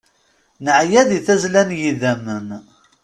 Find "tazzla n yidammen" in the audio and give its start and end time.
1.25-2.47